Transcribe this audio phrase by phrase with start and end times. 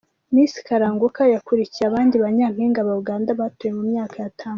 [0.33, 4.49] Miss Kalanguka yakurikiye abandi ba Nyampinga ba Uganda batowe mu myaka yatambutse:.